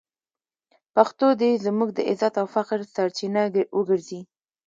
[0.95, 3.43] پښتو دې زموږ د عزت او فخر سرچینه
[3.77, 4.21] وګرځي.